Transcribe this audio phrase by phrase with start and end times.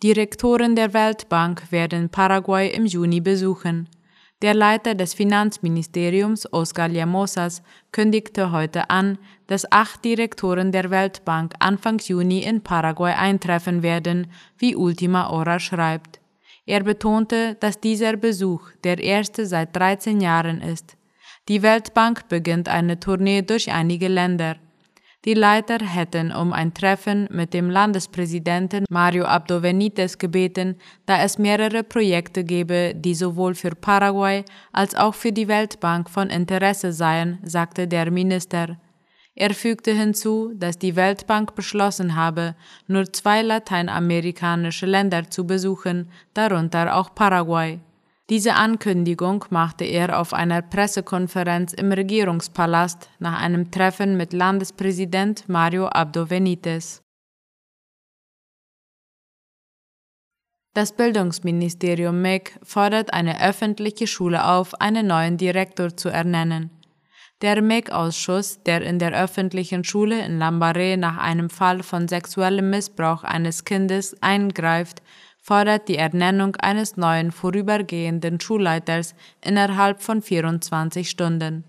[0.00, 3.88] Direktoren der Weltbank werden Paraguay im Juni besuchen.
[4.42, 11.98] Der Leiter des Finanzministeriums, Oscar Llamosas, kündigte heute an, dass acht Direktoren der Weltbank Anfang
[11.98, 16.20] Juni in Paraguay eintreffen werden, wie Ultima Hora schreibt.
[16.64, 20.96] Er betonte, dass dieser Besuch der erste seit 13 Jahren ist.
[21.48, 24.58] Die Weltbank beginnt eine Tournee durch einige Länder.
[25.24, 30.76] Die Leiter hätten um ein Treffen mit dem Landespräsidenten Mario Abdo Benitez gebeten,
[31.06, 36.30] da es mehrere Projekte gebe, die sowohl für Paraguay als auch für die Weltbank von
[36.30, 38.78] Interesse seien, sagte der Minister.
[39.34, 42.54] Er fügte hinzu, dass die Weltbank beschlossen habe,
[42.86, 47.80] nur zwei lateinamerikanische Länder zu besuchen, darunter auch Paraguay.
[48.30, 55.86] Diese Ankündigung machte er auf einer Pressekonferenz im Regierungspalast nach einem Treffen mit Landespräsident Mario
[55.86, 57.00] Abdo Benitez.
[60.74, 66.70] Das Bildungsministerium MEC fordert eine öffentliche Schule auf, einen neuen Direktor zu ernennen.
[67.40, 73.24] Der MEC-Ausschuss, der in der öffentlichen Schule in Lambaré nach einem Fall von sexuellem Missbrauch
[73.24, 75.02] eines Kindes eingreift,
[75.48, 81.64] fordert die Ernennung eines neuen vorübergehenden Schulleiters innerhalb von 24 Stunden.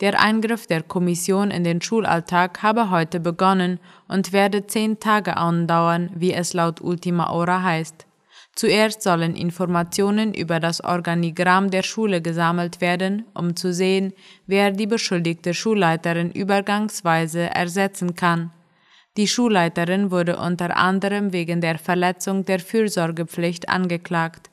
[0.00, 6.10] Der Eingriff der Kommission in den Schulalltag habe heute begonnen und werde zehn Tage andauern,
[6.14, 8.06] wie es laut Ultima Hora heißt.
[8.54, 14.12] Zuerst sollen Informationen über das Organigramm der Schule gesammelt werden, um zu sehen,
[14.46, 18.52] wer die beschuldigte Schulleiterin übergangsweise ersetzen kann.
[19.16, 24.50] Die Schulleiterin wurde unter anderem wegen der Verletzung der Fürsorgepflicht angeklagt.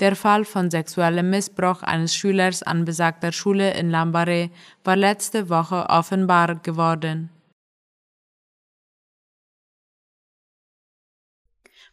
[0.00, 4.50] Der Fall von sexuellem Missbrauch eines Schülers an besagter Schule in Lambaré
[4.82, 7.30] war letzte Woche offenbar geworden.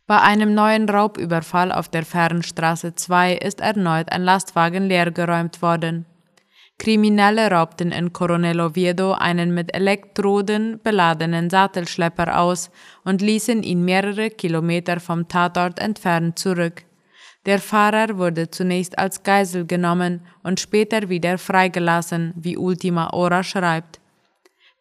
[0.07, 6.05] Bei einem neuen Raubüberfall auf der Fernstraße 2 ist erneut ein Lastwagen leergeräumt worden.
[6.79, 12.69] Kriminelle raubten in Coronel Oviedo einen mit Elektroden beladenen Sattelschlepper aus
[13.03, 16.83] und ließen ihn mehrere Kilometer vom Tatort entfernt zurück.
[17.47, 23.96] Der Fahrer wurde zunächst als Geisel genommen und später wieder freigelassen, wie Ultima Hora schreibt.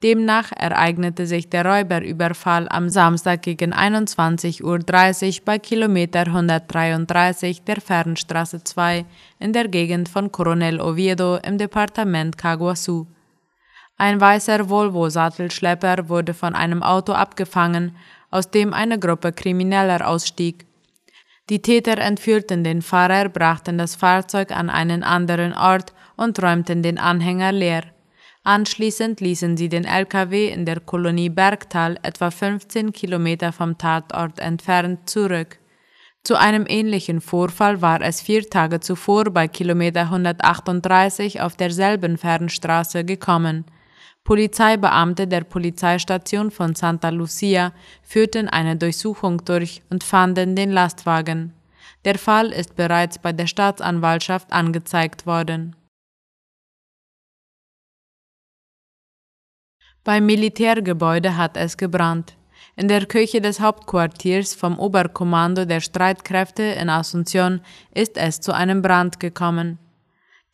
[0.03, 8.63] Demnach ereignete sich der Räuberüberfall am Samstag gegen 21.30 Uhr bei Kilometer 133 der Fernstraße
[8.63, 9.07] 2
[9.39, 13.07] in der Gegend von Coronel Oviedo im Departement Caguasu.
[13.97, 17.97] Ein weißer Volvo-Sattelschlepper wurde von einem Auto abgefangen,
[18.31, 20.67] aus dem eine Gruppe Krimineller ausstieg.
[21.49, 26.99] Die Täter entführten den Fahrer, brachten das Fahrzeug an einen anderen Ort und räumten den
[26.99, 27.96] Anhänger leer.
[28.47, 35.11] Anschließend ließen sie den LKW in der Kolonie Bergtal etwa 15 Kilometer vom Tatort entfernt
[35.11, 35.59] zurück.
[36.23, 43.05] Zu einem ähnlichen Vorfall war es vier Tage zuvor bei Kilometer 138 auf derselben Fernstraße
[43.05, 43.65] gekommen.
[44.23, 47.73] Polizeibeamte der Polizeistation von Santa Lucia
[48.05, 51.53] führten eine Durchsuchung durch und fanden den Lastwagen.
[52.05, 55.75] Der Fall ist bereits bei der Staatsanwaltschaft angezeigt worden.
[60.05, 62.37] Beim Militärgebäude hat es gebrannt.
[62.77, 67.61] In der Küche des Hauptquartiers vom Oberkommando der Streitkräfte in Asunción
[67.95, 69.79] ist es zu einem Brand gekommen.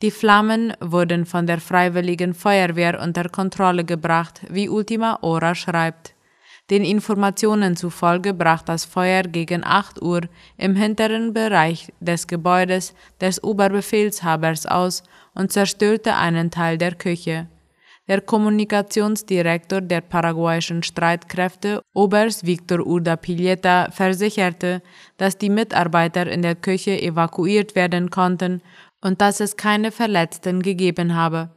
[0.03, 6.15] Die Flammen wurden von der Freiwilligen Feuerwehr unter Kontrolle gebracht, wie Ultima Hora schreibt.
[6.71, 10.23] Den Informationen zufolge brach das Feuer gegen 8 Uhr
[10.57, 15.03] im hinteren Bereich des Gebäudes des Oberbefehlshabers aus
[15.35, 17.49] und zerstörte einen Teil der Küche.
[18.13, 24.83] Der Kommunikationsdirektor der paraguayischen Streitkräfte, Oberst Victor Urda Pilleta, versicherte,
[25.17, 28.61] dass die Mitarbeiter in der Küche evakuiert werden konnten
[29.01, 31.49] und dass es keine Verletzten gegeben habe.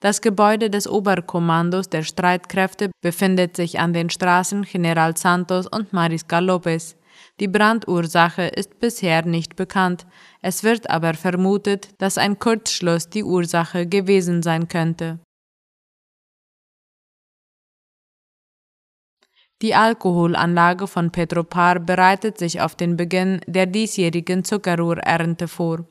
[0.00, 6.44] Das Gebäude des Oberkommandos der Streitkräfte befindet sich an den Straßen General Santos und Mariscal
[6.44, 6.96] Lopez.
[7.40, 10.04] Die Brandursache ist bisher nicht bekannt.
[10.42, 15.18] Es wird aber vermutet, dass ein Kurzschluss die Ursache gewesen sein könnte.
[19.64, 25.86] Die Alkoholanlage von Petropar bereitet sich auf den Beginn der diesjährigen Zuckerrohrernte vor.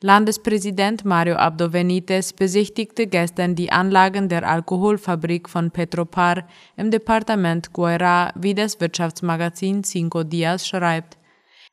[0.00, 6.46] Landespräsident Mario Abdo Benitez besichtigte gestern die Anlagen der Alkoholfabrik von Petropar
[6.76, 11.18] im Departement Guaira, wie das Wirtschaftsmagazin Cinco Dias schreibt.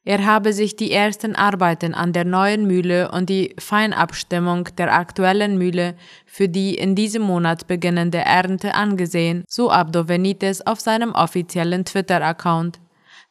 [0.06, 5.58] Er habe sich die ersten Arbeiten an der neuen Mühle und die Feinabstimmung der aktuellen
[5.58, 11.84] Mühle für die in diesem Monat beginnende Ernte angesehen, so Abdo Benitez auf seinem offiziellen
[11.84, 12.80] Twitter-Account.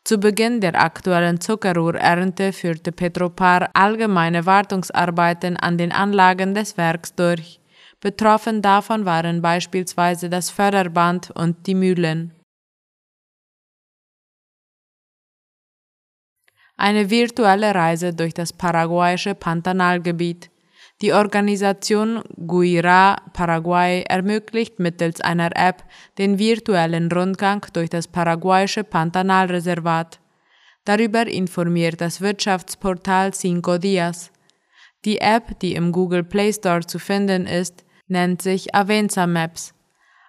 [0.05, 7.61] Zu Beginn der aktuellen Zuckerrohrernte führte Petropar allgemeine Wartungsarbeiten an den Anlagen des Werks durch.
[8.01, 12.38] Betroffen davon waren beispielsweise das Förderband und die Mühlen.
[16.81, 20.49] Eine virtuelle Reise durch das paraguayische Pantanalgebiet.
[21.03, 25.83] Die Organisation Guira Paraguay ermöglicht mittels einer App
[26.19, 30.21] den virtuellen Rundgang durch das paraguayische Pantanalreservat.
[30.85, 34.31] Darüber informiert das Wirtschaftsportal Cinco Dias.
[35.05, 39.75] Die App, die im Google Play Store zu finden ist, nennt sich Avenza Maps.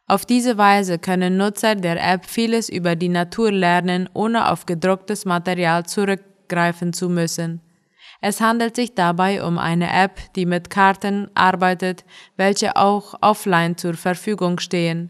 [0.07, 5.25] Auf diese Weise können Nutzer der App vieles über die Natur lernen, ohne auf gedrucktes
[5.25, 5.85] Material
[6.49, 7.61] zurückgreifen zu müssen.
[8.21, 12.03] Es handelt sich dabei um eine App, die mit Karten arbeitet,
[12.35, 15.09] welche auch offline zur Verfügung stehen.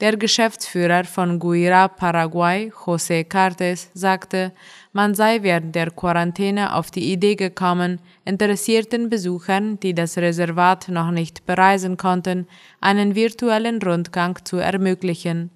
[0.00, 4.52] Der Geschäftsführer von Guira Paraguay, José Cartes, sagte,
[4.92, 11.12] man sei während der Quarantäne auf die Idee gekommen, interessierten Besuchern, die das Reservat noch
[11.12, 12.48] nicht bereisen konnten,
[12.80, 15.50] einen virtuellen Rundgang zu ermöglichen.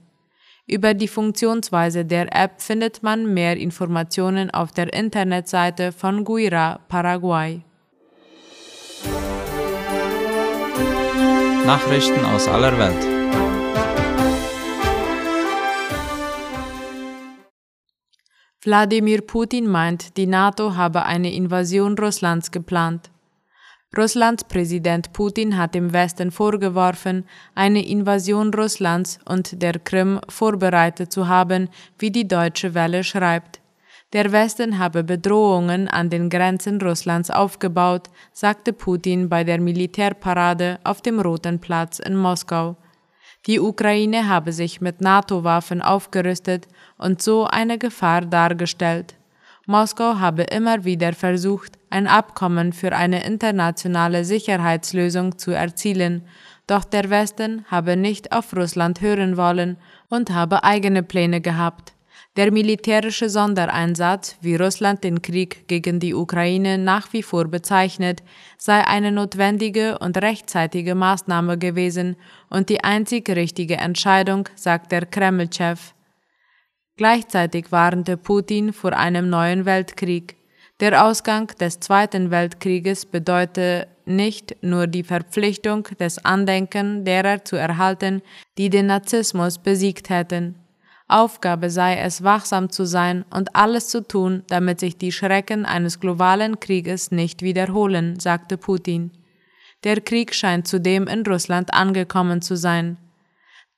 [0.68, 7.62] Über die Funktionsweise der App findet man mehr Informationen auf der Internetseite von Guira Paraguay.
[11.64, 13.16] Nachrichten aus aller Welt.
[18.62, 23.10] Wladimir Putin meint, die NATO habe eine Invasion Russlands geplant.
[23.94, 27.25] Russlands Präsident Putin hat dem Westen vorgeworfen,
[27.55, 31.69] eine Invasion Russlands und der Krim vorbereitet zu haben,
[31.99, 33.61] wie die Deutsche Welle schreibt.
[34.12, 41.00] Der Westen habe Bedrohungen an den Grenzen Russlands aufgebaut, sagte Putin bei der Militärparade auf
[41.00, 42.77] dem Roten Platz in Moskau.
[43.47, 46.67] Die Ukraine habe sich mit NATO-Waffen aufgerüstet
[46.99, 49.15] und so eine Gefahr dargestellt.
[49.67, 56.23] Moskau habe immer wieder versucht, ein Abkommen für eine internationale Sicherheitslösung zu erzielen,
[56.67, 59.77] doch der Westen habe nicht auf Russland hören wollen
[60.09, 61.97] und habe eigene Pläne gehabt.
[62.37, 68.23] Der militärische Sondereinsatz, wie Russland den Krieg gegen die Ukraine nach wie vor bezeichnet,
[68.59, 72.17] sei eine notwendige und rechtzeitige Maßnahme gewesen
[72.50, 75.94] und die einzig richtige Entscheidung, sagt der Kreml-Chef.
[76.99, 80.37] Gleichzeitig warnte Putin vor einem neuen Weltkrieg.
[80.78, 88.20] Der Ausgang des Zweiten Weltkrieges bedeute nicht nur die Verpflichtung, des Andenken derer zu erhalten,
[88.58, 90.56] die den Nazismus besiegt hätten.
[91.08, 95.99] Aufgabe sei es, wachsam zu sein und alles zu tun, damit sich die Schrecken eines
[95.99, 99.12] globalen Krieges nicht wiederholen, sagte Putin.
[99.84, 102.99] Der Krieg scheint zudem in Russland angekommen zu sein.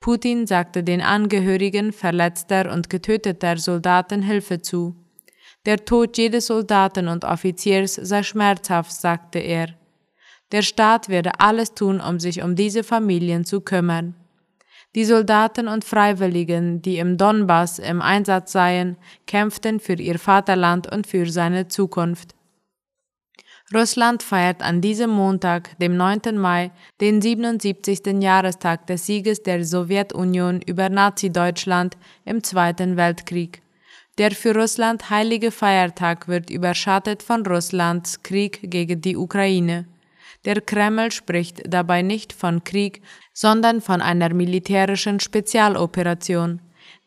[0.01, 4.97] Putin sagte den Angehörigen verletzter und getöteter Soldaten Hilfe zu.
[5.67, 9.69] Der Tod jedes Soldaten und Offiziers sei schmerzhaft, sagte er.
[10.53, 14.15] Der Staat werde alles tun, um sich um diese Familien zu kümmern.
[14.95, 18.97] Die Soldaten und Freiwilligen, die im Donbass im Einsatz seien,
[19.27, 22.35] kämpften für ihr Vaterland und für seine Zukunft.
[23.75, 26.39] Russland feiert an diesem Montag, dem 9.
[26.39, 26.71] Mai,
[27.03, 28.23] den 77.
[28.23, 33.61] Jahrestag des Sieges der Sowjetunion über Nazi-Deutschland im Zweiten Weltkrieg.
[34.19, 39.87] Der für Russland heilige Feiertag wird überschattet von Russlands Krieg gegen die Ukraine.
[40.45, 43.01] Der Kreml spricht dabei nicht von Krieg,
[43.33, 46.61] sondern von einer militärischen Spezialoperation.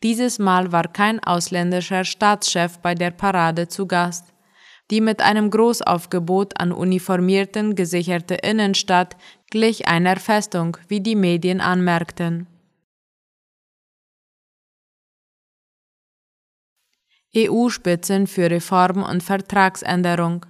[0.04, 4.28] Dieses Mal war kein ausländischer Staatschef bei der Parade zu Gast.
[4.90, 9.18] Die mit einem Großaufgebot an uniformierten gesicherte Innenstadt
[9.50, 12.48] glich einer Festung, wie die Medien anmerkten.
[17.36, 20.46] EU-Spitzen für Reform und Vertragsänderung.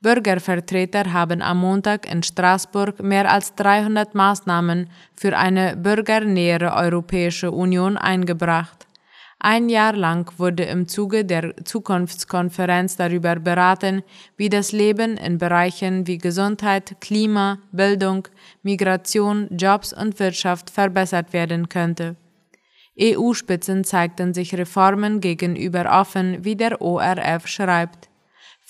[0.00, 7.96] Bürgervertreter haben am Montag in Straßburg mehr als 300 Maßnahmen für eine bürgernähere Europäische Union
[7.96, 8.86] eingebracht.
[9.40, 14.02] Ein Jahr lang wurde im Zuge der Zukunftskonferenz darüber beraten,
[14.36, 18.26] wie das Leben in Bereichen wie Gesundheit, Klima, Bildung,
[18.62, 22.16] Migration, Jobs und Wirtschaft verbessert werden könnte.
[23.00, 28.08] EU-Spitzen zeigten sich Reformen gegenüber offen, wie der ORF schreibt.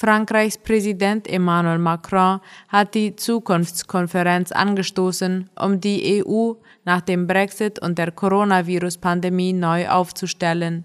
[0.01, 6.53] Frankreichs Präsident Emmanuel Macron hat die Zukunftskonferenz angestoßen, um die EU
[6.85, 10.85] nach dem Brexit und der Coronavirus-Pandemie neu aufzustellen.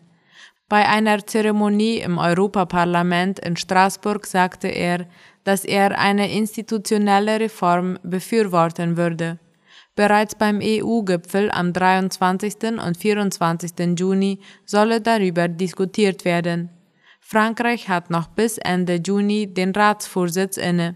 [0.67, 5.05] Bei einer Zeremonie im Europaparlament in Straßburg sagte er,
[5.43, 9.37] dass er eine institutionelle Reform befürworten würde.
[9.95, 12.79] Bereits beim EU-Gipfel am 23.
[12.83, 13.71] und 24.
[13.95, 16.69] Juni solle darüber diskutiert werden.
[17.19, 20.95] Frankreich hat noch bis Ende Juni den Ratsvorsitz inne.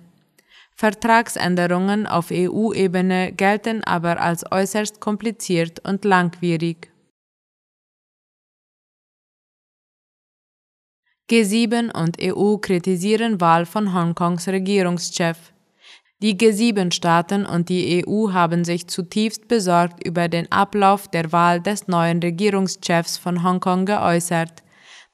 [0.72, 6.92] Vertragsänderungen auf EU-Ebene gelten aber als äußerst kompliziert und langwierig.
[11.30, 15.38] G7 und EU kritisieren Wahl von Hongkongs Regierungschef.
[16.20, 21.88] Die G7-Staaten und die EU haben sich zutiefst besorgt über den Ablauf der Wahl des
[21.88, 24.64] neuen Regierungschefs von Hongkong geäußert.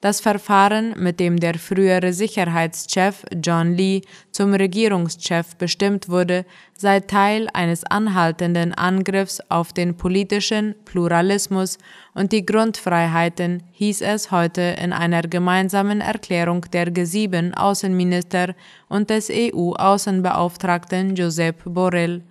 [0.04, 7.48] Das Verfahren, mit dem der frühere Sicherheitschef John Lee zum Regierungschef bestimmt wurde, sei Teil
[7.54, 11.78] eines anhaltenden Angriffs auf den politischen Pluralismus
[12.14, 18.56] und die Grundfreiheiten, hieß es heute in einer gemeinsamen Erklärung der G7 Außenminister
[18.90, 22.24] und des EU-Außenbeauftragten Josep Borrell.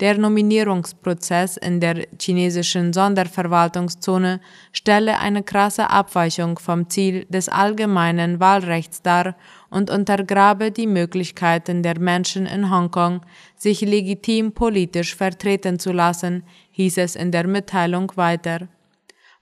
[0.00, 4.40] Der Nominierungsprozess in der chinesischen Sonderverwaltungszone
[4.70, 9.34] stelle eine krasse Abweichung vom Ziel des allgemeinen Wahlrechts dar
[9.70, 13.22] und untergrabe die Möglichkeiten der Menschen in Hongkong,
[13.56, 18.68] sich legitim politisch vertreten zu lassen, hieß es in der Mitteilung weiter.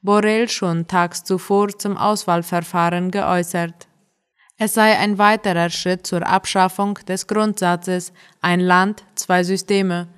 [0.00, 3.88] Borrell schon tags zuvor zum Auswahlverfahren geäußert.
[4.56, 10.08] Es sei ein weiterer Schritt zur Abschaffung des Grundsatzes ein Land, zwei Systeme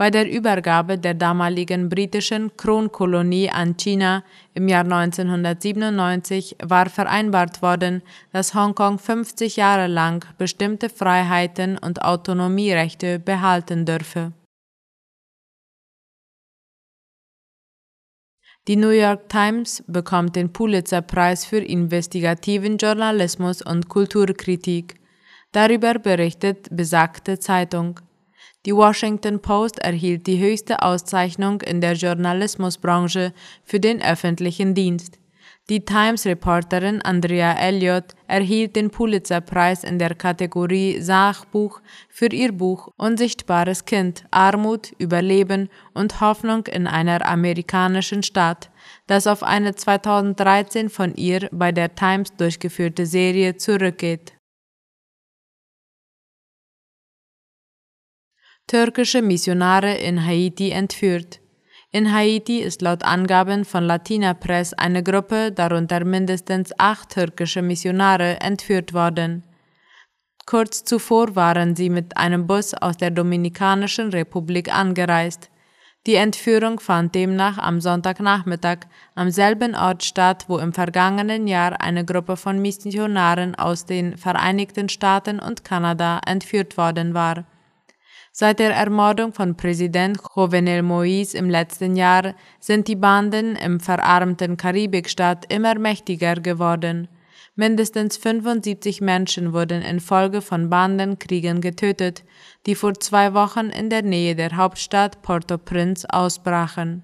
[0.00, 8.00] bei der Übergabe der damaligen britischen Kronkolonie an China im Jahr 1997 war vereinbart worden,
[8.32, 14.32] dass Hongkong 50 Jahre lang bestimmte Freiheiten und Autonomierechte behalten dürfe.
[18.68, 24.94] Die New York Times bekommt den Pulitzer-Preis für investigativen Journalismus und Kulturkritik.
[25.52, 28.00] Darüber berichtet besagte Zeitung.
[28.66, 33.32] Die Washington Post erhielt die höchste Auszeichnung in der Journalismusbranche
[33.64, 35.18] für den öffentlichen Dienst.
[35.70, 43.86] Die Times-Reporterin Andrea Elliott erhielt den Pulitzer-Preis in der Kategorie Sachbuch für ihr Buch Unsichtbares
[43.86, 48.68] Kind, Armut, Überleben und Hoffnung in einer amerikanischen Stadt,
[49.06, 54.34] das auf eine 2013 von ihr bei der Times durchgeführte Serie zurückgeht.
[58.70, 61.40] Türkische Missionare in Haiti entführt.
[61.90, 68.38] In Haiti ist laut Angaben von Latina Press eine Gruppe, darunter mindestens acht türkische Missionare,
[68.40, 69.42] entführt worden.
[70.46, 75.50] Kurz zuvor waren sie mit einem Bus aus der Dominikanischen Republik angereist.
[76.06, 78.86] Die Entführung fand demnach am Sonntagnachmittag
[79.16, 84.88] am selben Ort statt, wo im vergangenen Jahr eine Gruppe von Missionaren aus den Vereinigten
[84.88, 87.46] Staaten und Kanada entführt worden war.
[88.40, 94.56] Seit der Ermordung von Präsident Jovenel Moïse im letzten Jahr sind die Banden im verarmten
[94.56, 97.08] Karibikstaat immer mächtiger geworden.
[97.54, 102.24] Mindestens 75 Menschen wurden infolge von Bandenkriegen getötet,
[102.64, 107.02] die vor zwei Wochen in der Nähe der Hauptstadt Port-au-Prince ausbrachen.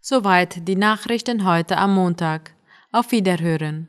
[0.00, 2.54] Soweit die Nachrichten heute am Montag.
[2.90, 3.88] Auf Wiederhören.